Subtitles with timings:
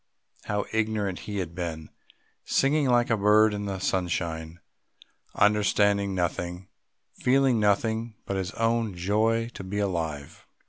[0.45, 1.91] How ignorant he had been,
[2.43, 4.59] singing like a bird in the sunshine,
[5.35, 6.69] understanding nothing,
[7.19, 10.47] feeling nothing but his own joy to be alive!